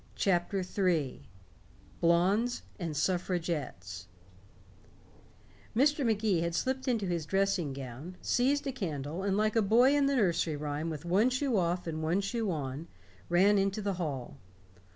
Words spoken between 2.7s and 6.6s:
AND SUFFRAGETTES Mr. Magee